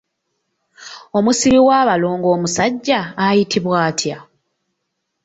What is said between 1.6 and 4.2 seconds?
w’abalongo omusajja ayitibwa atya?